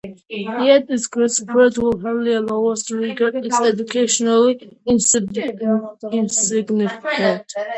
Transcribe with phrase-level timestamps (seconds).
[0.65, 5.61] Yet its great spread will hardly allow us to regard it as educationally insignificant.